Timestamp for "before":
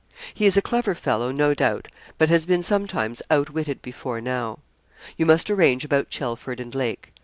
3.83-4.19